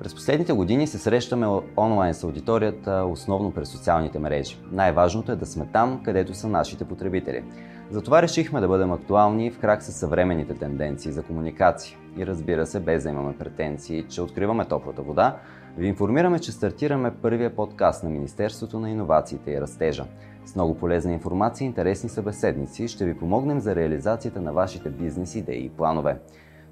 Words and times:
През 0.00 0.14
последните 0.14 0.52
години 0.52 0.86
се 0.86 0.98
срещаме 0.98 1.46
онлайн 1.76 2.14
с 2.14 2.24
аудиторията, 2.24 3.04
основно 3.10 3.50
през 3.50 3.68
социалните 3.68 4.18
мрежи. 4.18 4.58
Най-важното 4.72 5.32
е 5.32 5.36
да 5.36 5.46
сме 5.46 5.66
там, 5.72 6.00
където 6.04 6.34
са 6.34 6.48
нашите 6.48 6.84
потребители. 6.84 7.44
Затова 7.90 8.22
решихме 8.22 8.60
да 8.60 8.68
бъдем 8.68 8.92
актуални 8.92 9.50
в 9.50 9.58
крак 9.58 9.82
с 9.82 9.92
съвременните 9.92 10.54
тенденции 10.54 11.12
за 11.12 11.22
комуникация. 11.22 11.98
И 12.18 12.26
разбира 12.26 12.66
се, 12.66 12.80
без 12.80 13.02
да 13.02 13.08
имаме 13.08 13.38
претенции, 13.38 14.04
че 14.08 14.22
откриваме 14.22 14.64
топлата 14.64 15.02
вода, 15.02 15.36
ви 15.76 15.86
информираме, 15.86 16.38
че 16.38 16.52
стартираме 16.52 17.14
първия 17.22 17.56
подкаст 17.56 18.04
на 18.04 18.10
Министерството 18.10 18.80
на 18.80 18.90
иновациите 18.90 19.50
и 19.50 19.60
растежа. 19.60 20.04
С 20.46 20.54
много 20.54 20.74
полезна 20.74 21.12
информация 21.12 21.64
и 21.64 21.68
интересни 21.68 22.08
събеседници 22.08 22.88
ще 22.88 23.04
ви 23.04 23.18
помогнем 23.18 23.60
за 23.60 23.74
реализацията 23.74 24.40
на 24.40 24.52
вашите 24.52 24.90
бизнес 24.90 25.34
идеи 25.34 25.64
и 25.64 25.70
планове. 25.70 26.18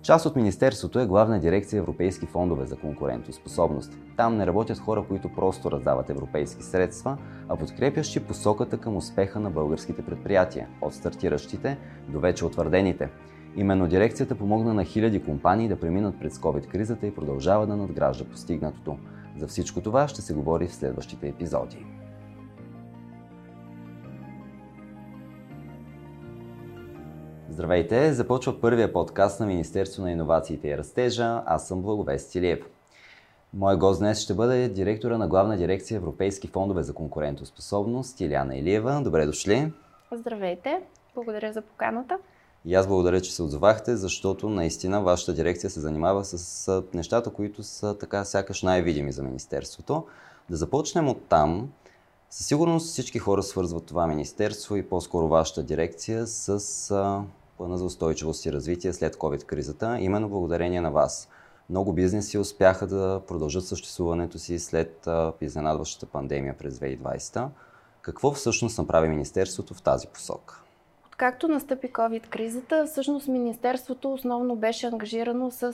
Част 0.07 0.27
от 0.27 0.37
Министерството 0.37 1.01
е 1.01 1.07
главна 1.07 1.41
дирекция 1.41 1.79
Европейски 1.79 2.27
фондове 2.27 2.67
за 2.67 2.77
конкурентоспособност. 2.77 3.99
Там 4.17 4.37
не 4.37 4.47
работят 4.47 4.79
хора, 4.79 5.05
които 5.09 5.29
просто 5.29 5.71
раздават 5.71 6.11
европейски 6.11 6.63
средства, 6.63 7.19
а 7.49 7.57
подкрепящи 7.57 8.21
посоката 8.21 8.79
към 8.79 8.97
успеха 8.97 9.41
на 9.41 9.51
българските 9.51 10.03
предприятия, 10.03 10.69
от 10.81 10.95
стартиращите 10.95 11.79
до 12.09 12.21
вече 12.21 12.45
утвърдените. 12.45 13.09
Именно 13.57 13.89
дирекцията 13.89 14.35
помогна 14.35 14.75
на 14.75 14.85
хиляди 14.85 15.23
компании 15.23 15.69
да 15.69 15.81
преминат 15.81 16.21
през 16.21 16.39
COVID-кризата 16.39 17.07
и 17.07 17.15
продължава 17.15 17.67
да 17.67 17.77
надгражда 17.77 18.25
постигнатото. 18.25 18.99
За 19.37 19.47
всичко 19.47 19.81
това 19.81 20.09
ще 20.09 20.23
се 20.23 20.35
говори 20.35 20.67
в 20.67 20.75
следващите 20.75 21.29
епизоди. 21.29 21.96
Здравейте! 27.51 28.13
Започва 28.13 28.61
първия 28.61 28.93
подкаст 28.93 29.41
на 29.41 29.47
Министерство 29.47 30.03
на 30.03 30.13
иновациите 30.13 30.69
и 30.69 30.79
растежа. 30.79 31.43
Аз 31.47 31.69
съм 31.69 31.83
Благовест 31.83 32.33
Тилиев. 32.33 32.61
Мой 33.55 33.77
гост 33.77 34.01
днес 34.01 34.21
ще 34.21 34.35
бъде 34.35 34.69
директора 34.69 35.19
на 35.19 35.29
главна 35.29 35.57
дирекция 35.57 35.97
Европейски 35.97 36.49
фондове 36.49 36.83
за 36.83 36.95
конкурентоспособност 36.95 38.21
Иляна 38.21 38.57
Илиева. 38.57 39.01
Добре 39.05 39.27
дошли! 39.27 39.73
Здравейте! 40.13 40.81
Благодаря 41.15 41.53
за 41.53 41.63
поканата. 41.63 42.19
И 42.65 42.75
аз 42.75 42.87
благодаря, 42.87 43.21
че 43.21 43.33
се 43.35 43.43
отзовахте, 43.43 43.97
защото 43.97 44.49
наистина 44.49 45.03
вашата 45.03 45.35
дирекция 45.35 45.71
се 45.71 45.81
занимава 45.81 46.25
с 46.25 46.83
нещата, 46.95 47.31
които 47.31 47.63
са 47.63 47.99
така 47.99 48.25
сякаш 48.25 48.63
най-видими 48.63 49.13
за 49.13 49.23
Министерството. 49.23 50.07
Да 50.51 50.57
започнем 50.57 51.09
от 51.09 51.23
там. 51.29 51.73
Със 52.31 52.47
сигурност 52.47 52.87
всички 52.87 53.19
хора 53.19 53.43
свързват 53.43 53.87
това 53.87 54.07
министерство 54.07 54.77
и 54.77 54.89
по-скоро 54.89 55.29
вашата 55.29 55.63
дирекция 55.63 56.27
с 56.27 56.79
плана 57.57 57.79
за 57.79 57.85
устойчивост 57.85 58.47
и 58.47 58.53
развитие 58.53 58.93
след 58.93 59.17
COVID-кризата, 59.17 59.99
именно 60.01 60.29
благодарение 60.29 60.81
на 60.81 60.91
вас. 60.91 61.29
Много 61.71 61.93
бизнеси 61.93 62.39
успяха 62.39 62.87
да 62.87 63.23
продължат 63.29 63.67
съществуването 63.67 64.39
си 64.39 64.59
след 64.59 65.09
изненадващата 65.41 66.07
пандемия 66.07 66.59
през 66.59 66.79
2020. 66.79 67.49
Какво 68.03 68.33
всъщност 68.33 68.79
направи 68.79 69.09
Министерството 69.09 69.75
в 69.75 69.83
тази 69.83 70.07
посока? 70.07 70.63
Както 71.17 71.49
настъпи 71.49 71.93
COVID-кризата, 71.93 72.87
всъщност 72.87 73.29
Министерството 73.29 74.13
основно 74.13 74.57
беше 74.57 74.87
ангажирано 74.87 75.51
с 75.51 75.73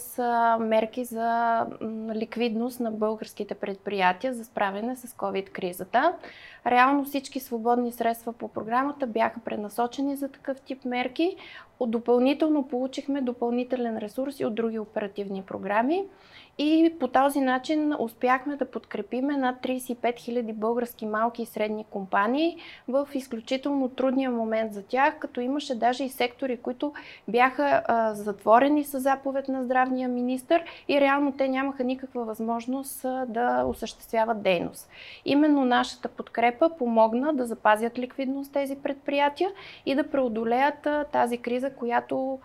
мерки 0.60 1.04
за 1.04 1.66
ликвидност 2.14 2.80
на 2.80 2.90
българските 2.90 3.54
предприятия 3.54 4.34
за 4.34 4.44
справяне 4.44 4.96
с 4.96 5.08
COVID-кризата. 5.08 6.12
Реално 6.66 7.04
всички 7.04 7.40
свободни 7.40 7.92
средства 7.92 8.32
по 8.32 8.48
програмата 8.48 9.06
бяха 9.06 9.40
пренасочени 9.40 10.16
за 10.16 10.28
такъв 10.28 10.60
тип 10.60 10.84
мерки. 10.84 11.36
Допълнително 11.86 12.68
получихме 12.68 13.20
допълнителен 13.20 13.98
ресурс 13.98 14.40
и 14.40 14.44
от 14.44 14.54
други 14.54 14.78
оперативни 14.78 15.42
програми. 15.42 16.04
И 16.58 16.95
по 17.00 17.08
този 17.08 17.41
начин 17.41 17.95
успяхме 17.98 18.56
да 18.56 18.70
подкрепиме 18.70 19.36
над 19.36 19.56
35 19.62 19.97
000 19.97 20.53
български 20.53 21.06
малки 21.06 21.42
и 21.42 21.47
средни 21.47 21.84
компании 21.91 22.56
в 22.89 23.09
изключително 23.14 23.89
трудния 23.89 24.31
момент 24.31 24.75
за 24.75 24.82
тях, 24.82 25.19
като 25.19 25.41
имаше 25.41 25.75
даже 25.75 26.04
и 26.04 26.09
сектори, 26.09 26.56
които 26.56 26.93
бяха 27.28 27.82
а, 27.87 28.15
затворени 28.15 28.84
с 28.84 29.00
заповед 29.00 29.49
на 29.49 29.65
здравния 29.65 30.09
министр 30.09 30.62
и 30.88 31.00
реално 31.00 31.32
те 31.32 31.49
нямаха 31.49 31.84
никаква 31.84 32.25
възможност 32.25 33.05
а, 33.05 33.26
да 33.28 33.65
осъществяват 33.65 34.43
дейност. 34.43 34.91
Именно 35.25 35.65
нашата 35.65 36.09
подкрепа 36.09 36.71
помогна 36.78 37.34
да 37.34 37.47
запазят 37.47 37.99
ликвидност 37.99 38.53
тези 38.53 38.76
предприятия 38.76 39.50
и 39.87 39.94
да 39.94 40.10
преодолеят 40.10 40.87
а, 40.87 41.05
тази 41.05 41.38
криза, 41.38 41.71
която 41.71 42.38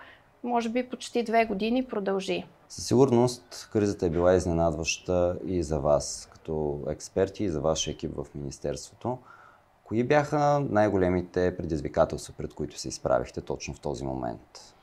може 0.43 0.69
би 0.69 0.89
почти 0.89 1.23
две 1.23 1.45
години 1.45 1.85
продължи. 1.85 2.45
Със 2.69 2.87
сигурност 2.87 3.69
кризата 3.73 4.05
е 4.05 4.09
била 4.09 4.33
изненадваща 4.33 5.37
и 5.45 5.63
за 5.63 5.79
вас, 5.79 6.29
като 6.33 6.79
експерти 6.89 7.43
и 7.43 7.49
за 7.49 7.61
вашия 7.61 7.91
екип 7.91 8.11
в 8.15 8.25
Министерството. 8.35 9.17
Кои 9.83 10.03
бяха 10.03 10.65
най-големите 10.69 11.57
предизвикателства, 11.57 12.33
пред 12.37 12.53
които 12.53 12.79
се 12.79 12.87
изправихте 12.87 13.41
точно 13.41 13.73
в 13.73 13.79
този 13.79 14.05
момент? 14.05 14.73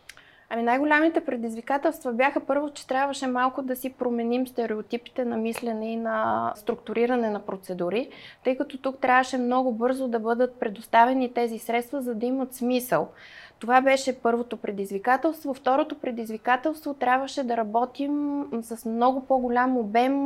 Ами 0.51 0.63
най-голямите 0.63 1.25
предизвикателства 1.25 2.13
бяха 2.13 2.41
първо, 2.41 2.71
че 2.71 2.87
трябваше 2.87 3.27
малко 3.27 3.63
да 3.63 3.77
си 3.77 3.93
променим 3.93 4.47
стереотипите 4.47 5.25
на 5.25 5.37
мислене 5.37 5.93
и 5.93 5.97
на 5.97 6.53
структуриране 6.57 7.31
на 7.31 7.41
процедури, 7.41 8.09
тъй 8.45 8.57
като 8.57 8.79
тук 8.79 8.99
трябваше 9.01 9.39
много 9.39 9.73
бързо 9.73 10.09
да 10.09 10.19
бъдат 10.21 10.61
предоставени 10.61 11.35
тези 11.35 11.59
средства, 11.59 12.03
за 12.03 12.15
да 12.15 12.27
имат 12.27 12.55
смисъл. 12.55 13.09
Това 13.65 13.81
беше 13.81 14.19
първото 14.19 14.57
предизвикателство. 14.57 15.55
Второто 15.55 15.99
предизвикателство 15.99 16.95
трябваше 16.95 17.43
да 17.43 17.57
работим 17.57 18.45
с 18.63 18.85
много 18.89 19.27
по-голям 19.27 19.77
обем 19.77 20.25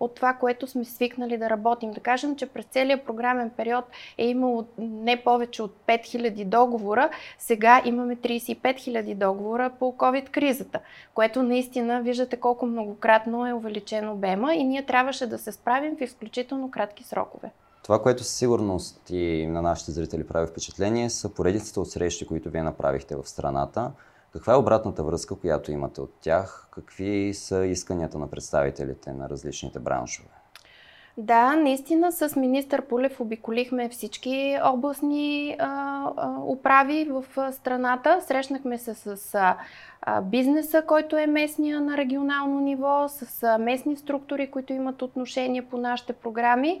от 0.00 0.14
това, 0.14 0.32
което 0.32 0.66
сме 0.66 0.84
свикнали 0.84 1.38
да 1.38 1.50
работим. 1.50 1.90
Да 1.90 2.00
кажем, 2.00 2.36
че 2.36 2.46
през 2.46 2.64
целият 2.64 3.02
програмен 3.02 3.50
период 3.50 3.84
е 4.18 4.26
имало 4.26 4.64
не 4.78 5.22
повече 5.24 5.62
от 5.62 5.74
5000 5.86 6.44
договора. 6.44 7.10
Сега 7.38 7.82
имаме 7.84 8.16
35 8.16 8.60
000 8.62 9.14
договора 9.14 9.70
по 9.78 9.92
COVID-кризата, 9.92 10.78
което 11.14 11.42
наистина 11.42 12.02
виждате 12.02 12.36
колко 12.36 12.66
многократно 12.66 13.46
е 13.46 13.52
увеличен 13.52 14.08
обема 14.08 14.54
и 14.54 14.64
ние 14.64 14.82
трябваше 14.82 15.26
да 15.26 15.38
се 15.38 15.52
справим 15.52 15.96
в 15.96 16.00
изключително 16.00 16.70
кратки 16.70 17.04
срокове. 17.04 17.50
Това, 17.86 18.02
което 18.02 18.24
със 18.24 18.36
сигурност 18.36 19.10
и 19.10 19.46
на 19.46 19.62
нашите 19.62 19.90
зрители 19.90 20.26
прави 20.26 20.46
впечатление, 20.46 21.10
са 21.10 21.34
поредицата 21.34 21.80
от 21.80 21.90
срещи, 21.90 22.26
които 22.26 22.50
вие 22.50 22.62
направихте 22.62 23.16
в 23.16 23.28
страната. 23.28 23.92
Каква 24.32 24.52
е 24.52 24.56
обратната 24.56 25.04
връзка, 25.04 25.36
която 25.36 25.72
имате 25.72 26.00
от 26.00 26.10
тях? 26.20 26.68
Какви 26.70 27.34
са 27.34 27.66
исканията 27.66 28.18
на 28.18 28.30
представителите 28.30 29.12
на 29.12 29.28
различните 29.28 29.78
браншове? 29.78 30.28
Да, 31.18 31.56
наистина 31.56 32.12
с 32.12 32.36
министър 32.36 32.82
Пулев 32.82 33.20
обиколихме 33.20 33.88
всички 33.88 34.58
областни 34.64 35.56
а, 35.58 35.66
а, 36.16 36.40
управи 36.46 37.10
в 37.10 37.52
страната. 37.52 38.18
Срещнахме 38.26 38.78
се 38.78 38.94
с 38.94 39.34
а, 39.34 40.20
бизнеса, 40.20 40.82
който 40.86 41.16
е 41.16 41.26
местния 41.26 41.80
на 41.80 41.96
регионално 41.96 42.60
ниво, 42.60 43.08
с 43.08 43.58
местни 43.58 43.96
структури, 43.96 44.50
които 44.50 44.72
имат 44.72 45.02
отношение 45.02 45.62
по 45.62 45.76
нашите 45.76 46.12
програми. 46.12 46.80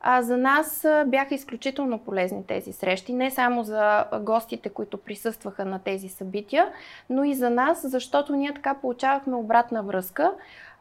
А, 0.00 0.22
за 0.22 0.36
нас 0.36 0.86
бяха 1.06 1.34
изключително 1.34 1.98
полезни 1.98 2.46
тези 2.46 2.72
срещи, 2.72 3.12
не 3.12 3.30
само 3.30 3.62
за 3.62 4.04
гостите, 4.20 4.68
които 4.68 4.98
присъстваха 4.98 5.64
на 5.64 5.78
тези 5.78 6.08
събития, 6.08 6.68
но 7.10 7.24
и 7.24 7.34
за 7.34 7.50
нас, 7.50 7.90
защото 7.90 8.36
ние 8.36 8.54
така 8.54 8.74
получавахме 8.74 9.36
обратна 9.36 9.82
връзка 9.82 10.32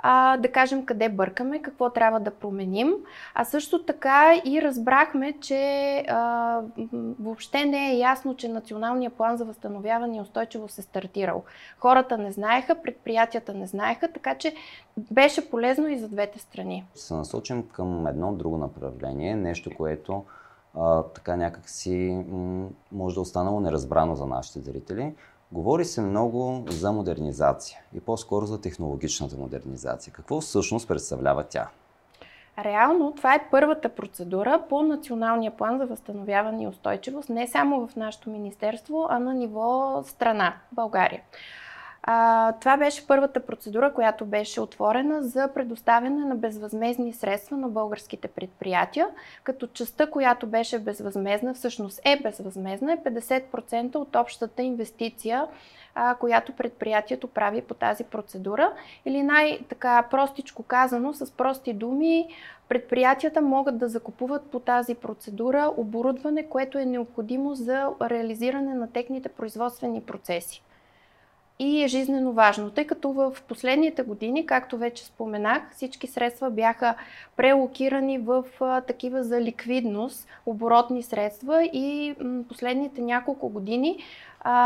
а, 0.08 0.38
да 0.38 0.52
кажем 0.52 0.86
къде 0.86 1.10
бъркаме, 1.10 1.62
какво 1.62 1.90
трябва 1.90 2.20
да 2.20 2.32
променим. 2.32 2.94
А 3.34 3.46
също 3.46 3.84
така 3.84 4.42
и 4.46 4.62
разбрахме, 4.62 5.34
че 5.42 5.96
а, 6.08 6.62
въобще 7.20 7.66
не 7.66 7.92
е 7.92 7.98
ясно, 7.98 8.36
че 8.36 8.48
Националния 8.48 9.10
план 9.10 9.38
за 9.38 9.46
възстановяване 9.46 10.18
и 10.18 10.22
устойчиво 10.22 10.68
се 10.68 10.82
стартирал. 10.82 11.44
Хората 11.80 12.18
не 12.18 12.32
знаеха, 12.32 12.82
предприятията 12.82 13.54
не 13.54 13.68
знаеха, 13.68 14.12
така 14.14 14.36
че 14.36 14.56
беше 14.98 15.50
полезно 15.50 15.88
и 15.88 15.98
за 15.98 16.08
двете 16.08 16.40
страни. 16.40 16.86
Се 16.96 17.14
насочим 17.14 17.68
към 17.68 18.08
едно 18.08 18.34
друго 18.34 18.58
направление, 18.58 19.36
нещо, 19.36 19.70
което 19.78 20.24
а, 20.80 21.04
така 21.04 21.36
някакси 21.36 22.24
м- 22.30 22.68
може 22.92 23.16
да 23.16 23.20
е 23.20 23.22
останало 23.22 23.60
неразбрано 23.60 24.16
за 24.16 24.26
нашите 24.26 24.60
зрители. 24.60 25.14
Говори 25.52 25.86
се 25.86 26.02
много 26.02 26.66
за 26.68 26.92
модернизация 26.92 27.80
и 27.94 28.00
по-скоро 28.00 28.46
за 28.46 28.62
технологичната 28.62 29.38
модернизация. 29.38 30.14
Какво 30.14 30.42
всъщност 30.42 30.88
представлява 30.88 31.44
тя? 31.44 31.70
Реално 32.64 33.12
това 33.12 33.36
е 33.36 33.48
първата 33.52 33.90
процедура 33.90 34.64
по 34.70 34.82
Националния 34.82 35.52
план 35.58 35.78
за 35.78 35.86
възстановяване 35.86 36.64
и 36.64 36.68
устойчивост, 36.68 37.30
не 37.30 37.48
само 37.48 37.88
в 37.88 37.96
нашето 37.96 38.30
министерство, 38.30 39.08
а 39.10 39.20
на 39.20 39.34
ниво 39.34 40.04
страна, 40.06 40.54
България. 40.72 41.22
А, 42.08 42.52
това 42.54 42.78
беше 42.78 43.08
първата 43.08 43.46
процедура, 43.46 43.94
която 43.94 44.26
беше 44.26 44.62
отворена 44.62 45.24
за 45.24 45.50
предоставяне 45.54 46.26
на 46.26 46.36
безвъзмезни 46.36 47.14
средства 47.14 47.58
на 47.58 47.70
българските 47.70 48.28
предприятия, 48.28 49.08
като 49.44 49.68
частта, 49.68 50.10
която 50.10 50.48
беше 50.48 50.80
безвъзмезна, 50.80 51.54
всъщност 51.54 52.02
е 52.06 52.20
безвъзмезна, 52.24 52.94
е 52.94 52.98
50% 52.98 53.96
от 53.96 54.16
общата 54.16 54.64
инвестиция 54.64 55.48
а, 55.96 56.16
която 56.16 56.54
предприятието 56.54 57.28
прави 57.28 57.62
по 57.62 57.74
тази 57.74 58.04
процедура. 58.04 58.74
Или 59.06 59.24
най-така 59.24 60.04
простичко 60.12 60.64
казано, 60.64 61.14
с 61.14 61.32
прости 61.32 61.74
думи, 61.74 62.28
предприятията 62.70 63.42
могат 63.42 63.78
да 63.78 63.88
закупуват 63.88 64.46
по 64.52 64.60
тази 64.60 64.96
процедура 64.96 65.72
оборудване, 65.78 66.50
което 66.50 66.78
е 66.78 66.86
необходимо 66.86 67.56
за 67.56 67.90
реализиране 68.02 68.74
на 68.74 68.92
техните 68.92 69.30
производствени 69.30 70.02
процеси. 70.02 70.64
И 71.60 71.84
е 71.84 71.88
жизнено 71.88 72.32
важно, 72.32 72.72
тъй 72.72 72.88
като 72.88 73.12
в 73.12 73.36
последните 73.48 74.04
години, 74.04 74.46
както 74.46 74.78
вече 74.78 75.06
споменах, 75.06 75.64
всички 75.72 76.08
средства 76.08 76.52
бяха 76.52 76.96
прелокирани 77.36 78.18
в 78.18 78.44
такива 78.88 79.24
за 79.24 79.42
ликвидност, 79.42 80.28
оборотни 80.46 81.04
средства 81.04 81.64
и 81.64 82.16
последните 82.50 83.02
няколко 83.02 83.50
години 83.50 83.98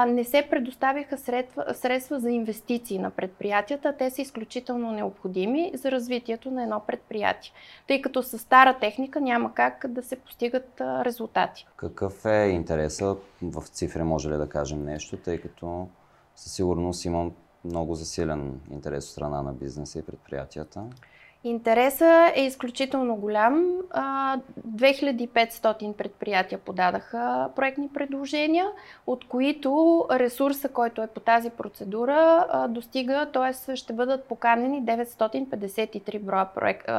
не 0.08 0.24
се 0.24 0.48
предоставяха 0.50 1.18
средства, 1.18 1.66
средства 1.74 2.20
за 2.20 2.32
инвестиции 2.32 3.00
на 3.00 3.10
предприятията. 3.10 3.96
Те 3.98 4.10
са 4.10 4.22
изключително 4.22 4.92
необходими 4.92 5.72
за 5.74 5.92
развитието 5.92 6.52
на 6.52 6.64
едно 6.64 6.82
предприятие, 6.88 7.52
тъй 7.88 8.02
като 8.02 8.24
с 8.24 8.40
стара 8.40 8.78
техника 8.80 9.22
няма 9.22 9.54
как 9.54 9.86
да 9.90 10.04
се 10.04 10.16
постигат 10.16 10.82
резултати. 10.82 11.68
Какъв 11.76 12.26
е 12.26 12.48
интересът 12.48 13.24
в 13.42 13.64
цифри, 13.68 14.04
може 14.04 14.30
ли 14.30 14.38
да 14.38 14.50
кажем 14.50 14.86
нещо, 14.86 15.18
тъй 15.18 15.38
като 15.38 15.88
със 16.40 16.54
сигурност 16.54 17.06
имам 17.06 17.32
много 17.66 17.96
засилен 17.96 18.60
интерес 18.72 19.06
от 19.06 19.12
страна 19.12 19.42
на 19.42 19.54
бизнеса 19.54 20.00
и 20.00 20.02
предприятията? 20.02 20.84
Интересът 21.44 22.32
е 22.36 22.42
изключително 22.42 23.16
голям. 23.16 23.82
2500 24.68 25.94
предприятия 25.94 26.60
подадаха 26.60 27.50
проектни 27.56 27.90
предложения, 27.94 28.66
от 29.08 29.28
които 29.28 30.06
ресурса, 30.12 30.70
който 30.70 31.02
е 31.02 31.08
по 31.08 31.20
тази 31.20 31.50
процедура, 31.50 32.48
достига, 32.70 33.30
т.е. 33.34 33.76
ще 33.76 33.94
бъдат 33.94 34.26
поканени 34.26 34.84
953 34.84 36.20
броя 36.20 36.50
проект, 36.56 36.90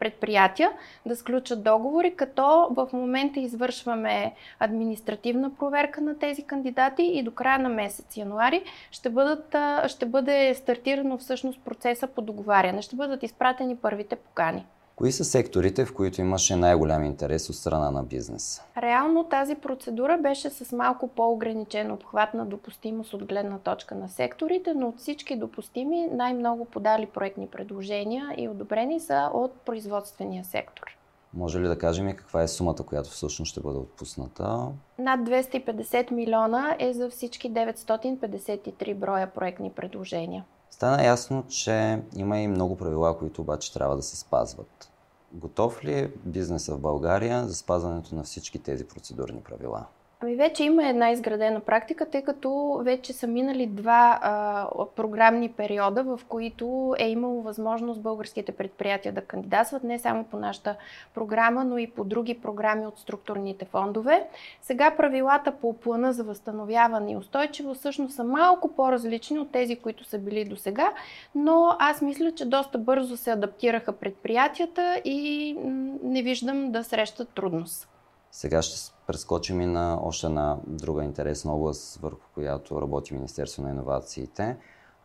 предприятия 0.00 0.70
да 1.06 1.16
сключат 1.16 1.62
договори, 1.62 2.14
като 2.16 2.68
в 2.70 2.88
момента 2.92 3.40
извършваме 3.40 4.34
административна 4.58 5.54
проверка 5.54 6.00
на 6.00 6.18
тези 6.18 6.42
кандидати 6.42 7.02
и 7.02 7.22
до 7.22 7.30
края 7.30 7.58
на 7.58 7.68
месец 7.68 8.16
януари 8.16 8.62
ще, 8.90 9.10
бъдат, 9.10 9.56
ще 9.90 10.06
бъде 10.06 10.54
стартирано 10.54 11.18
всъщност 11.18 11.60
процеса 11.64 12.06
по 12.06 12.22
договаряне. 12.22 12.82
Ще 12.82 12.96
бъдат 12.96 13.22
изпратени 13.22 13.76
първите 13.76 14.16
покани. 14.16 14.66
Кои 15.00 15.12
са 15.12 15.24
секторите, 15.24 15.84
в 15.84 15.94
които 15.94 16.20
имаше 16.20 16.56
най-голям 16.56 17.04
интерес 17.04 17.50
от 17.50 17.56
страна 17.56 17.90
на 17.90 18.02
бизнес? 18.02 18.62
Реално 18.76 19.24
тази 19.24 19.54
процедура 19.54 20.18
беше 20.22 20.50
с 20.50 20.76
малко 20.76 21.08
по-ограничен 21.08 21.92
обхват 21.92 22.34
на 22.34 22.46
допустимост 22.46 23.14
от 23.14 23.24
гледна 23.24 23.58
точка 23.58 23.94
на 23.94 24.08
секторите, 24.08 24.74
но 24.74 24.88
от 24.88 24.98
всички 24.98 25.36
допустими 25.36 26.08
най-много 26.12 26.64
подали 26.64 27.06
проектни 27.06 27.46
предложения 27.46 28.34
и 28.36 28.48
одобрени 28.48 29.00
са 29.00 29.30
от 29.34 29.52
производствения 29.52 30.44
сектор. 30.44 30.96
Може 31.34 31.60
ли 31.60 31.68
да 31.68 31.78
кажем 31.78 32.08
и 32.08 32.16
каква 32.16 32.42
е 32.42 32.48
сумата, 32.48 32.82
която 32.86 33.10
всъщност 33.10 33.50
ще 33.50 33.60
бъде 33.60 33.78
отпусната? 33.78 34.66
Над 34.98 35.20
250 35.20 36.10
милиона 36.10 36.76
е 36.78 36.92
за 36.92 37.10
всички 37.10 37.52
953 37.52 38.94
броя 38.94 39.26
проектни 39.34 39.70
предложения. 39.70 40.44
Стана 40.70 41.04
ясно, 41.04 41.44
че 41.48 42.02
има 42.16 42.38
и 42.38 42.48
много 42.48 42.76
правила, 42.76 43.18
които 43.18 43.40
обаче 43.40 43.72
трябва 43.72 43.96
да 43.96 44.02
се 44.02 44.16
спазват. 44.16 44.90
Готов 45.32 45.84
ли 45.84 45.98
е 45.98 46.12
бизнеса 46.24 46.74
в 46.74 46.80
България 46.80 47.48
за 47.48 47.54
спазването 47.54 48.14
на 48.14 48.22
всички 48.22 48.58
тези 48.58 48.88
процедурни 48.88 49.40
правила? 49.40 49.86
Ами 50.22 50.36
вече 50.36 50.64
има 50.64 50.88
една 50.88 51.10
изградена 51.10 51.60
практика, 51.60 52.10
тъй 52.10 52.22
като 52.22 52.80
вече 52.84 53.12
са 53.12 53.26
минали 53.26 53.66
два 53.66 54.18
а, 54.22 54.68
програмни 54.96 55.52
периода, 55.52 56.02
в 56.02 56.20
които 56.28 56.94
е 56.98 57.08
имало 57.08 57.42
възможност 57.42 58.00
българските 58.00 58.52
предприятия 58.52 59.12
да 59.12 59.20
кандидатстват 59.20 59.84
не 59.84 59.98
само 59.98 60.24
по 60.24 60.38
нашата 60.38 60.76
програма, 61.14 61.64
но 61.64 61.78
и 61.78 61.90
по 61.90 62.04
други 62.04 62.40
програми 62.40 62.86
от 62.86 62.98
структурните 62.98 63.64
фондове. 63.64 64.28
Сега 64.62 64.96
правилата 64.96 65.52
по 65.52 65.72
плана 65.72 66.12
за 66.12 66.24
възстановяване 66.24 67.12
и 67.12 67.16
устойчиво 67.16 67.74
всъщност 67.74 68.14
са 68.14 68.24
малко 68.24 68.68
по-различни 68.68 69.38
от 69.38 69.52
тези, 69.52 69.76
които 69.76 70.04
са 70.04 70.18
били 70.18 70.44
до 70.44 70.56
сега, 70.56 70.92
но 71.34 71.76
аз 71.78 72.02
мисля, 72.02 72.32
че 72.32 72.44
доста 72.44 72.78
бързо 72.78 73.16
се 73.16 73.30
адаптираха 73.30 73.92
предприятията 73.92 75.00
и 75.04 75.56
не 76.02 76.22
виждам 76.22 76.72
да 76.72 76.84
срещат 76.84 77.28
трудност. 77.28 77.88
Сега 78.32 78.62
ще 78.62 78.78
прескочим 79.10 79.60
и 79.60 79.66
на 79.66 79.98
още 80.02 80.26
една 80.26 80.58
друга 80.66 81.04
интересна 81.04 81.52
област, 81.52 81.96
върху 82.02 82.20
която 82.34 82.80
работи 82.80 83.14
Министерство 83.14 83.62
на 83.62 83.70
иновациите, 83.70 84.56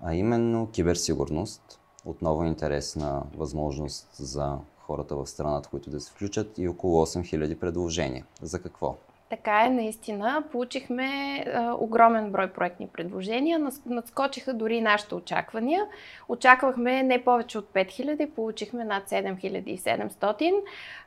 а 0.02 0.13
именно 0.16 0.69
киберсигурност. 0.72 1.80
Отново 2.06 2.44
интересна 2.44 3.24
възможност 3.38 4.07
за 4.13 4.57
хората 4.80 5.16
в 5.16 5.28
страната, 5.28 5.69
които 5.69 5.90
да 5.90 6.00
се 6.00 6.12
включат 6.12 6.57
и 6.57 6.68
около 6.68 7.06
8000 7.06 7.60
предложения. 7.60 8.25
За 8.42 8.62
какво? 8.62 8.96
Така 9.30 9.66
е, 9.66 9.69
наистина. 9.69 10.44
Получихме 10.51 11.06
а, 11.54 11.74
огромен 11.80 12.31
брой 12.31 12.48
проектни 12.48 12.88
предложения. 12.88 13.60
Надскочиха 13.86 14.54
дори 14.54 14.81
нашите 14.81 15.16
очаквания. 15.16 15.86
Очаквахме 16.30 17.04
не 17.04 17.24
повече 17.24 17.57
от 17.57 17.69
5000, 17.74 18.30
получихме 18.30 18.83
над 18.86 19.10
7700. 19.10 20.54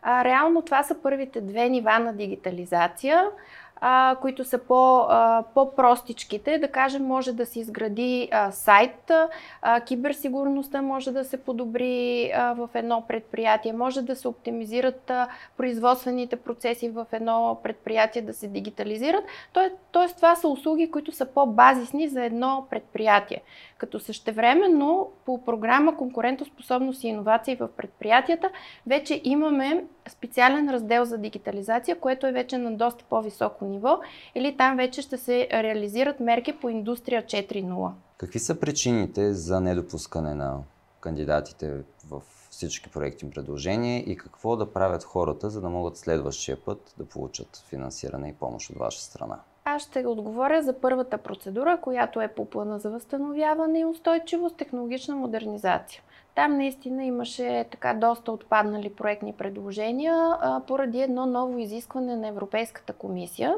А, 0.03 0.25
реално 0.25 0.63
това 0.63 0.83
са 0.83 1.03
първите 1.03 1.41
две 1.41 1.69
нива 1.69 1.99
на 1.99 2.13
дигитализация 2.13 3.25
а, 3.81 4.17
които 4.21 4.45
са 4.45 4.59
по, 4.59 5.07
а, 5.09 5.45
по-простичките. 5.55 6.59
Да 6.59 6.69
кажем, 6.69 7.07
може 7.07 7.33
да 7.33 7.47
се 7.47 7.61
изгради 7.61 8.29
а, 8.33 8.51
сайт, 8.51 9.13
а, 9.63 9.81
киберсигурността 9.81 10.83
може 10.83 11.13
да 11.13 11.25
се 11.25 11.37
подобри 11.37 12.31
а, 12.35 12.53
в 12.53 12.69
едно 12.75 13.05
предприятие, 13.09 13.73
може 13.73 14.03
да 14.03 14.17
се 14.17 14.29
оптимизират 14.29 15.11
а, 15.11 15.29
производствените 15.57 16.37
процеси 16.37 16.89
в 16.89 17.07
едно 17.13 17.61
предприятие, 17.63 18.23
да 18.23 18.35
се 18.35 18.49
дигитализират. 18.49 19.25
Тоест, 19.53 19.75
тоест 19.93 20.17
това 20.17 20.37
са 20.37 20.49
услуги, 20.49 20.91
които 20.91 21.13
са 21.13 21.27
по-базисни 21.27 22.09
за 22.09 22.25
едно 22.25 22.67
предприятие. 22.71 23.43
Като 23.79 24.01
същевременно 24.01 25.11
по 25.25 25.45
програма 25.45 25.97
Конкурентоспособност 25.97 27.05
и 27.05 27.09
иновации 27.09 27.57
в 27.57 27.69
предприятията 27.77 28.51
вече 28.87 29.21
имаме 29.25 29.85
специален 30.09 30.71
раздел 30.71 31.05
за 31.05 31.19
дигитализация, 31.19 32.01
което 32.01 32.27
е 32.27 32.33
вече 32.33 32.59
на 32.59 32.73
доста 32.77 33.05
по-високо 33.05 33.65
ниво 33.69 33.99
или 34.35 34.57
там 34.57 34.77
вече 34.77 35.03
ще 35.03 35.17
се 35.17 35.49
реализират 35.53 36.21
мерки 36.21 36.53
по 36.61 36.69
индустрия 36.69 37.23
4.0. 37.23 37.91
Какви 38.17 38.39
са 38.39 38.61
причините 38.61 39.33
за 39.33 39.61
недопускане 39.61 40.35
на 40.35 40.59
кандидатите 41.01 41.83
в 42.11 42.23
всички 42.51 42.91
проекти 42.91 43.31
предложения 43.31 43.99
и 43.99 44.17
какво 44.17 44.57
да 44.57 44.73
правят 44.73 45.05
хората, 45.05 45.51
за 45.51 45.61
да 45.61 45.69
могат 45.69 45.97
следващия 45.97 46.65
път 46.65 46.95
да 46.99 47.05
получат 47.05 47.65
финансиране 47.69 48.29
и 48.29 48.35
помощ 48.35 48.71
от 48.71 48.77
ваша 48.77 49.01
страна? 49.01 49.41
Аз 49.65 49.83
ще 49.83 50.07
отговоря 50.07 50.63
за 50.63 50.81
първата 50.81 51.19
процедура, 51.19 51.79
която 51.83 52.21
е 52.21 52.29
по 52.29 52.45
плана 52.45 52.79
за 52.79 52.91
възстановяване 52.91 53.81
и 53.81 53.85
устойчивост, 53.85 54.57
технологична 54.57 55.17
модернизация. 55.17 56.03
Там 56.39 56.57
наистина 56.57 57.05
имаше 57.05 57.67
така 57.71 57.95
доста 57.95 58.33
отпаднали 58.33 58.95
проектни 58.95 59.33
предложения 59.33 60.15
а, 60.41 60.63
поради 60.67 61.01
едно 61.01 61.27
ново 61.27 61.59
изискване 61.59 62.17
на 62.17 62.29
Европейската 62.29 62.93
комисия, 62.93 63.55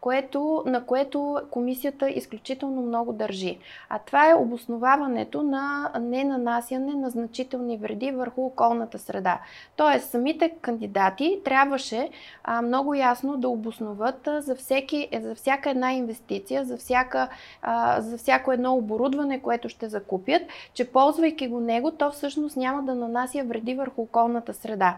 което, 0.00 0.62
на 0.66 0.84
което 0.84 1.40
комисията 1.50 2.10
изключително 2.10 2.82
много 2.82 3.12
държи. 3.12 3.58
А 3.88 3.98
това 3.98 4.30
е 4.30 4.34
обосноваването 4.34 5.42
на 5.42 5.92
ненанасяне 6.00 6.94
на 6.94 7.10
значителни 7.10 7.76
вреди 7.76 8.10
върху 8.10 8.44
околната 8.44 8.98
среда. 8.98 9.40
Тоест, 9.76 10.10
самите 10.10 10.50
кандидати 10.60 11.40
трябваше 11.44 12.10
а, 12.44 12.62
много 12.62 12.94
ясно 12.94 13.36
да 13.36 13.48
обосноват 13.48 14.26
а, 14.26 14.40
за, 14.40 14.54
всеки, 14.54 15.08
за 15.20 15.34
всяка 15.34 15.70
една 15.70 15.92
инвестиция, 15.92 16.64
за, 16.64 16.76
всяка, 16.76 17.28
а, 17.62 18.00
за 18.00 18.18
всяко 18.18 18.52
едно 18.52 18.74
оборудване, 18.74 19.42
което 19.42 19.68
ще 19.68 19.88
закупят, 19.88 20.42
че 20.74 20.92
ползвайки 20.92 21.48
го 21.48 21.60
него, 21.60 21.90
то 21.90 22.10
всъщност 22.10 22.56
няма 22.56 22.82
да 22.82 22.94
нанася 22.94 23.44
вреди 23.44 23.74
върху 23.74 24.02
околната 24.02 24.54
среда. 24.54 24.96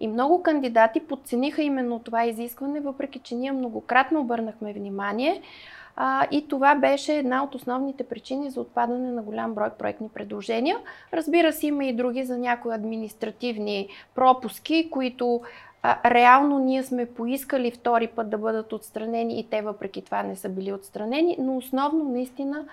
И 0.00 0.08
много 0.08 0.42
кандидати 0.42 1.00
подцениха 1.00 1.62
именно 1.62 1.98
това 1.98 2.24
изискване, 2.24 2.80
въпреки 2.80 3.18
че 3.18 3.34
ние 3.34 3.52
многократно 3.52 4.20
обърнахме 4.20 4.72
внимание. 4.72 5.42
А, 5.96 6.26
и 6.30 6.48
това 6.48 6.74
беше 6.74 7.16
една 7.16 7.44
от 7.44 7.54
основните 7.54 8.04
причини 8.04 8.50
за 8.50 8.60
отпадане 8.60 9.10
на 9.10 9.22
голям 9.22 9.54
брой 9.54 9.70
проектни 9.70 10.08
предложения. 10.08 10.76
Разбира 11.12 11.52
се, 11.52 11.66
има 11.66 11.84
и 11.84 11.92
други 11.92 12.24
за 12.24 12.38
някои 12.38 12.74
административни 12.74 13.88
пропуски, 14.14 14.88
които 14.90 15.42
Реално 16.04 16.58
ние 16.58 16.82
сме 16.82 17.06
поискали 17.06 17.70
втори 17.70 18.06
път 18.06 18.30
да 18.30 18.38
бъдат 18.38 18.72
отстранени 18.72 19.40
и 19.40 19.46
те 19.50 19.62
въпреки 19.62 20.02
това 20.02 20.22
не 20.22 20.36
са 20.36 20.48
били 20.48 20.72
отстранени, 20.72 21.36
но 21.40 21.56
основно 21.56 22.04
наистина 22.04 22.64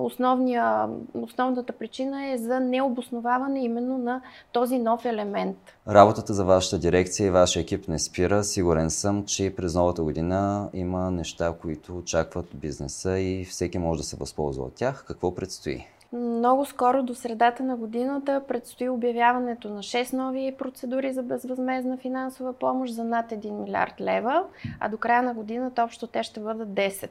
основния, 0.00 0.88
основната 1.14 1.72
причина 1.72 2.26
е 2.26 2.38
за 2.38 2.60
необосноваване 2.60 3.64
именно 3.64 3.98
на 3.98 4.20
този 4.52 4.78
нов 4.78 5.04
елемент. 5.04 5.56
Работата 5.88 6.34
за 6.34 6.44
вашата 6.44 6.78
дирекция 6.78 7.26
и 7.26 7.30
вашия 7.30 7.60
екип 7.60 7.88
не 7.88 7.98
спира. 7.98 8.44
Сигурен 8.44 8.90
съм, 8.90 9.24
че 9.26 9.54
през 9.56 9.74
новата 9.74 10.02
година 10.02 10.68
има 10.74 11.10
неща, 11.10 11.54
които 11.60 11.98
очакват 11.98 12.46
бизнеса 12.54 13.18
и 13.18 13.44
всеки 13.44 13.78
може 13.78 14.00
да 14.00 14.06
се 14.06 14.16
възползва 14.16 14.64
от 14.64 14.74
тях. 14.74 15.04
Какво 15.06 15.34
предстои? 15.34 15.86
Много 16.12 16.66
скоро 16.66 17.02
до 17.02 17.14
средата 17.14 17.62
на 17.62 17.76
годината 17.76 18.42
предстои 18.48 18.88
обявяването 18.88 19.70
на 19.70 19.78
6 19.78 20.12
нови 20.12 20.54
процедури 20.58 21.12
за 21.12 21.22
безвъзмезна 21.22 21.96
финансова 21.96 22.52
помощ 22.52 22.94
за 22.94 23.04
над 23.04 23.30
1 23.30 23.50
милиард 23.50 24.00
лева, 24.00 24.44
а 24.80 24.88
до 24.88 24.98
края 24.98 25.22
на 25.22 25.34
годината 25.34 25.82
общо 25.82 26.06
те 26.06 26.22
ще 26.22 26.40
бъдат 26.40 26.68
10 26.68 27.10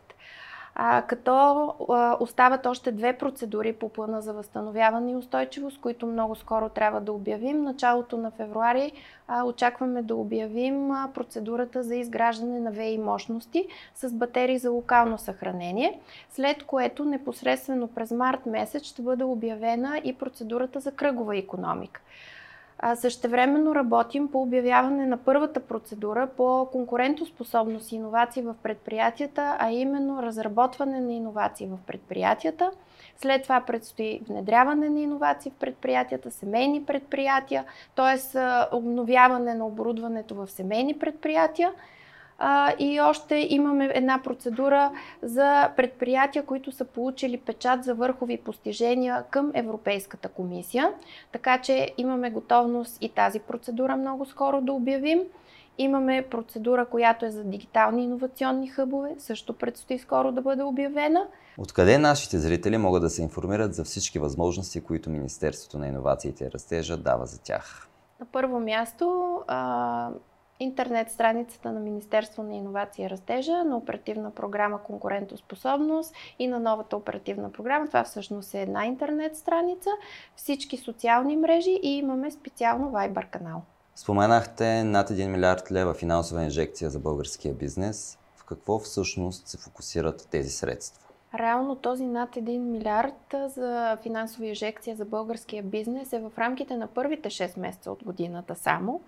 а, 0.81 1.01
като 1.01 1.31
а, 1.89 2.17
остават 2.19 2.65
още 2.65 2.91
две 2.91 3.13
процедури 3.13 3.74
по 3.74 3.89
плана 3.89 4.21
за 4.21 4.33
възстановяване 4.33 5.12
и 5.12 5.15
устойчивост, 5.15 5.81
които 5.81 6.07
много 6.07 6.36
скоро 6.36 6.69
трябва 6.69 7.01
да 7.01 7.13
обявим. 7.13 7.63
Началото 7.63 8.17
на 8.17 8.31
февруари 8.31 8.91
а, 9.27 9.43
очакваме 9.43 10.01
да 10.01 10.15
обявим 10.15 10.91
а, 10.91 11.09
процедурата 11.13 11.83
за 11.83 11.95
изграждане 11.95 12.59
на 12.59 12.71
ВИ 12.71 12.98
мощности 12.98 13.67
с 13.95 14.12
батерии 14.13 14.57
за 14.57 14.71
локално 14.71 15.17
съхранение, 15.17 16.00
след 16.29 16.63
което 16.63 17.05
непосредствено 17.05 17.88
през 17.88 18.12
март 18.12 18.45
месец 18.45 18.83
ще 18.83 19.01
бъде 19.01 19.24
обявена 19.24 20.01
и 20.03 20.13
процедурата 20.13 20.79
за 20.79 20.91
кръгова 20.91 21.38
економика. 21.38 22.01
Същевременно 22.95 23.75
работим 23.75 24.27
по 24.31 24.41
обявяване 24.41 25.05
на 25.05 25.17
първата 25.17 25.59
процедура 25.59 26.27
по 26.38 26.67
конкурентоспособност 26.71 27.91
и 27.91 27.95
иновации 27.95 28.41
в 28.41 28.55
предприятията, 28.63 29.55
а 29.59 29.71
именно 29.71 30.24
разработване 30.24 31.00
на 31.00 31.13
иновации 31.13 31.67
в 31.67 31.77
предприятията. 31.88 32.71
След 33.17 33.43
това 33.43 33.62
предстои 33.62 34.21
внедряване 34.27 34.89
на 34.89 35.00
иновации 35.00 35.51
в 35.51 35.59
предприятията, 35.59 36.31
семейни 36.31 36.86
предприятия, 36.86 37.65
т.е. 37.95 38.39
обновяване 38.75 39.53
на 39.53 39.65
оборудването 39.65 40.36
в 40.36 40.48
семейни 40.48 41.00
предприятия 41.00 41.71
а, 42.39 42.74
и 42.79 43.01
още 43.01 43.48
имаме 43.50 43.91
една 43.93 44.22
процедура 44.24 44.91
за 45.22 45.72
предприятия, 45.77 46.46
които 46.46 46.72
са 46.72 46.86
получили 46.86 47.38
печат 47.38 47.84
за 47.84 47.96
върхови 47.96 48.38
постижения 48.38 49.24
към 49.29 49.51
Европейската 49.53 50.29
комисия. 50.29 50.93
Така 51.31 51.62
че 51.62 51.93
имаме 51.98 52.29
готовност 52.29 52.98
и 53.01 53.10
тази 53.10 53.39
процедура 53.39 53.98
много 53.98 54.25
скоро 54.25 54.62
да 54.62 54.74
обявим. 54.74 55.19
Имаме 55.77 56.27
процедура, 56.31 56.86
която 56.86 57.25
е 57.25 57.31
за 57.31 57.43
дигитални 57.43 58.03
иновационни 58.03 58.67
хъбове, 58.67 59.15
също 59.17 59.53
предстои 59.53 60.00
скоро 60.00 60.31
да 60.31 60.41
бъде 60.41 60.63
обявена. 60.63 61.27
Откъде 61.58 61.98
нашите 61.98 62.38
зрители 62.38 62.77
могат 62.77 63.01
да 63.01 63.10
се 63.10 63.22
информират 63.22 63.74
за 63.74 63.84
всички 63.84 64.19
възможности, 64.19 64.84
които 64.84 65.10
Министерството 65.10 65.77
на 65.77 65.88
иновациите 65.88 66.43
и 66.43 66.51
растежа 66.51 66.98
дава 66.98 67.25
за 67.25 67.41
тях? 67.41 67.88
На 68.19 68.25
първо 68.25 68.60
място 68.60 69.36
интернет 70.60 71.12
страницата 71.12 71.72
на 71.72 71.80
Министерство 71.80 72.44
на 72.44 72.56
иновация 72.56 73.06
и 73.06 73.10
растежа, 73.10 73.63
на 73.63 73.78
оперативна 73.78 74.32
програма 74.32 74.84
Конкурентоспособност 74.84 76.13
и 76.39 76.48
на 76.48 76.60
новата 76.60 76.98
оперативна 76.98 77.51
програма. 77.51 77.88
Това 77.88 78.04
всъщност 78.04 78.54
е 78.54 78.62
една 78.62 78.86
интернет 78.86 79.38
страница, 79.38 79.89
всички 80.36 80.78
социални 80.78 81.38
мрежи 81.38 81.80
и 81.84 81.98
имаме 81.98 82.32
специално 82.32 82.92
Viber 82.92 83.30
канал. 83.30 83.62
Споменахте 83.96 84.84
над 84.84 85.10
1 85.10 85.28
милиард 85.28 85.72
лева 85.72 85.94
финансова 85.94 86.44
инжекция 86.44 86.89
за 86.89 87.00
българския 87.00 87.54
бизнес. 87.54 88.18
В 88.36 88.44
какво 88.44 88.80
всъщност 88.80 89.48
се 89.48 89.58
фокусират 89.58 90.28
тези 90.32 90.50
средства? 90.50 91.06
Реално 91.39 91.75
този 91.75 92.06
над 92.06 92.36
1 92.36 92.58
милиард 92.58 93.36
за 93.48 93.98
финансова 94.04 94.46
инжекция 94.46 94.96
за 94.96 95.06
българския 95.06 95.63
бизнес 95.63 96.13
е 96.13 96.20
в 96.20 96.32
рамките 96.38 96.75
на 96.78 96.88
първите 96.88 97.30
6 97.30 97.60
месеца 97.60 97.92
от 97.92 98.04
годината 98.04 98.56
само 98.56 99.01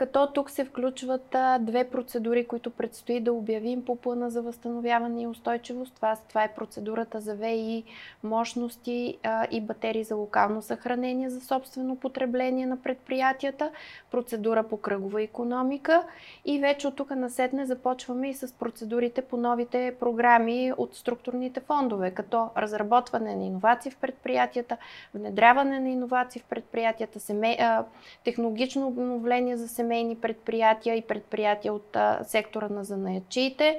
като 0.00 0.26
тук 0.26 0.50
се 0.50 0.64
включват 0.64 1.34
а, 1.34 1.58
две 1.58 1.84
процедури, 1.84 2.46
които 2.46 2.70
предстои 2.70 3.20
да 3.20 3.32
обявим 3.32 3.84
по 3.84 3.96
плана 3.96 4.30
за 4.30 4.42
възстановяване 4.42 5.22
и 5.22 5.26
устойчивост. 5.26 5.94
Това, 5.94 6.16
това 6.28 6.44
е 6.44 6.54
процедурата 6.54 7.20
за 7.20 7.34
ВИ, 7.34 7.84
мощности 8.24 9.18
а, 9.22 9.46
и 9.50 9.60
батерии 9.60 10.04
за 10.04 10.16
локално 10.16 10.62
съхранение 10.62 11.30
за 11.30 11.40
собствено 11.40 11.96
потребление 11.96 12.66
на 12.66 12.76
предприятията, 12.76 13.70
процедура 14.10 14.62
по 14.62 14.76
кръгова 14.76 15.22
економика 15.22 16.02
и 16.44 16.58
вече 16.58 16.88
от 16.88 16.96
тук 16.96 17.10
насетне 17.10 17.66
започваме 17.66 18.30
и 18.30 18.34
с 18.34 18.52
процедурите 18.52 19.22
по 19.22 19.36
новите 19.36 19.94
програми 20.00 20.72
от 20.76 20.94
структурните 20.94 21.60
фондове, 21.60 22.10
като 22.10 22.48
разработване 22.56 23.36
на 23.36 23.44
иновации 23.44 23.90
в 23.90 23.96
предприятията, 23.96 24.76
внедряване 25.14 25.80
на 25.80 25.88
иновации 25.88 26.42
в 26.42 26.44
предприятията, 26.44 27.20
семей, 27.20 27.56
а, 27.60 27.84
технологично 28.24 28.86
обновление 28.86 29.56
за 29.56 29.68
семейството, 29.68 29.89
семейни 29.90 30.16
предприятия 30.16 30.96
и 30.96 31.02
предприятия 31.02 31.74
от 31.74 31.96
а, 31.96 32.24
сектора 32.24 32.68
на 32.68 32.84
занаячиите. 32.84 33.78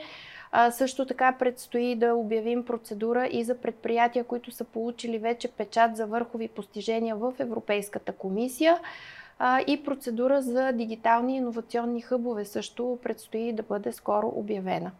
А, 0.51 0.72
също 0.72 1.06
така 1.06 1.36
предстои 1.39 1.96
да 1.96 2.15
обявим 2.15 2.65
процедура 2.65 3.27
и 3.27 3.44
за 3.44 3.58
предприятия, 3.58 4.24
които 4.24 4.51
са 4.51 4.63
получили 4.63 5.18
вече 5.18 5.48
печат 5.48 5.96
за 5.98 6.06
върхови 6.06 6.48
постижения 6.48 7.15
в 7.15 7.34
Европейската 7.39 8.12
комисия. 8.12 8.80
А, 9.39 9.62
и 9.68 9.84
процедура 9.84 10.41
за 10.41 10.72
дигитални 10.72 11.38
иновационни 11.38 12.01
хъбове 12.01 12.46
също 12.46 13.00
предстои 13.03 13.53
да 13.53 13.63
бъде 13.63 13.91
скоро 13.91 14.27
обявена. 14.36 14.91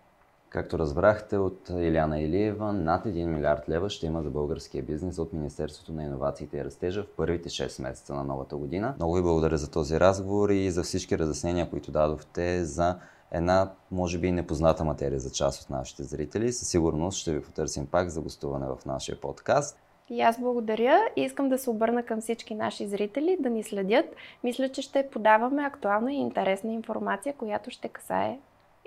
Както 0.52 0.80
разбрахте 0.80 1.38
от 1.38 1.70
Иляна 1.70 2.22
Илиева, 2.22 2.74
над 2.74 3.06
1 3.06 3.26
милиард 3.26 3.70
лева 3.70 3.90
ще 3.90 4.06
има 4.06 4.22
за 4.22 4.30
българския 4.30 4.84
бизнес 4.84 5.18
от 5.18 5.34
Министерството 5.34 5.94
на 5.94 6.04
иновациите 6.04 6.58
и 6.58 6.66
растежа 6.66 7.04
в 7.04 7.08
първите 7.18 7.50
6 7.50 7.82
месеца 7.82 8.14
на 8.14 8.24
новата 8.24 8.56
година. 8.56 8.94
Много 8.98 9.14
ви 9.14 9.22
благодаря 9.22 9.58
за 9.58 9.72
този 9.72 10.00
разговор 10.00 10.50
и 10.50 10.72
за 10.72 10.84
всички 10.84 11.18
разяснения, 11.18 11.70
които 11.70 11.92
дадохте 11.92 12.66
за 12.66 12.98
една, 13.32 13.72
може 13.92 14.18
би, 14.18 14.32
непозната 14.32 14.84
материя 14.84 15.20
за 15.20 15.32
част 15.32 15.62
от 15.62 15.70
нашите 15.70 16.04
зрители. 16.04 16.52
Със 16.52 16.68
сигурност 16.68 17.18
ще 17.18 17.34
ви 17.34 17.42
потърсим 17.42 17.86
пак 17.86 18.10
за 18.10 18.22
гостуване 18.22 18.66
в 18.66 18.86
нашия 18.86 19.22
подкаст. 19.22 19.78
И 20.10 20.22
аз 20.22 20.40
благодаря 20.40 21.00
и 21.16 21.22
искам 21.22 21.50
да 21.50 21.58
се 21.58 21.70
обърна 21.70 22.04
към 22.04 22.22
всички 22.22 22.56
наши 22.56 22.88
зрители 22.88 23.38
да 23.40 23.50
ни 23.50 23.64
следят. 23.64 24.06
Мисля, 24.44 24.70
че 24.70 24.82
ще 24.82 25.10
подаваме 25.10 25.64
актуална 25.64 26.14
и 26.14 26.18
интересна 26.18 26.74
информация, 26.74 27.34
която 27.34 27.70
ще 27.70 27.88
касае 27.88 28.40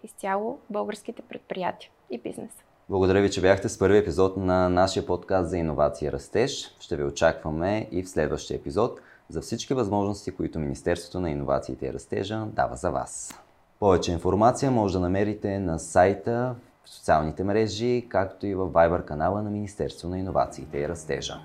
изцяло 0.05 0.59
българските 0.71 1.23
предприятия 1.23 1.91
и 2.11 2.19
бизнес. 2.19 2.51
Благодаря 2.89 3.23
ви, 3.23 3.31
че 3.31 3.41
бяхте 3.41 3.69
с 3.69 3.79
първи 3.79 3.99
епизод 3.99 4.37
на 4.37 4.69
нашия 4.69 5.07
подкаст 5.07 5.51
за 5.51 5.59
иновация 5.59 6.09
и 6.09 6.13
растеж. 6.13 6.77
Ще 6.81 6.97
ви 6.97 7.05
очакваме 7.05 7.89
и 7.91 8.03
в 8.03 8.09
следващия 8.09 8.57
епизод 8.57 9.01
за 9.29 9.41
всички 9.41 9.75
възможности, 9.75 10.31
които 10.31 10.59
Министерството 10.59 11.21
на 11.21 11.31
иновациите 11.31 11.87
и 11.87 11.93
растежа 11.93 12.47
дава 12.47 12.77
за 12.77 12.91
вас. 12.91 13.41
Повече 13.81 14.13
информация 14.13 14.71
може 14.71 14.95
да 14.95 15.01
намерите 15.01 15.59
на 15.59 15.79
сайта, 15.79 16.55
в 16.85 16.89
социалните 16.91 17.45
мрежи, 17.45 18.07
както 18.09 18.47
и 18.47 18.55
в 18.55 18.67
Viber 18.67 19.05
канала 19.05 19.43
на 19.43 19.51
Министерство 19.51 20.09
на 20.09 20.19
иновациите 20.19 20.79
и 20.79 20.89
растежа. 20.89 21.41